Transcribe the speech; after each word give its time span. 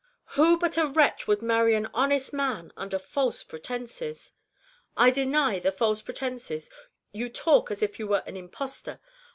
Who 0.33 0.57
but 0.57 0.79
a 0.79 0.87
wretch 0.87 1.27
would 1.27 1.43
marry 1.43 1.75
an 1.75 1.87
honest 1.93 2.33
man 2.33 2.73
under 2.75 2.97
false 2.97 3.43
pretenses?" 3.43 4.33
"I 4.97 5.11
deny 5.11 5.59
the 5.59 5.71
false 5.71 6.01
pretenses! 6.01 6.71
You 7.11 7.29
talk 7.29 7.69
as 7.69 7.83
if 7.83 7.99
you 7.99 8.07
were 8.07 8.23
an 8.25 8.35
impostor. 8.35 8.99